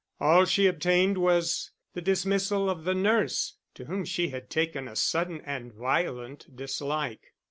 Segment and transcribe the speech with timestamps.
[0.19, 4.95] All she obtained was the dismissal of the nurse to whom she had taken a
[4.95, 7.35] sudden and violent dislike.